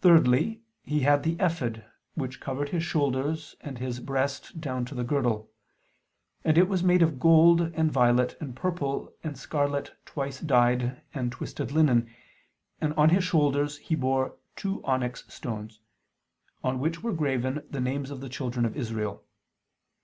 [0.00, 1.84] Thirdly, he had the ephod,
[2.14, 5.50] which covered his shoulders and his breast down to the girdle;
[6.44, 11.32] and it was made of gold, and violet and purple, and scarlet twice dyed and
[11.32, 12.08] twisted linen:
[12.80, 15.80] and on his shoulders he bore two onyx stones,
[16.62, 19.24] on which were graven the names of the children of Israel.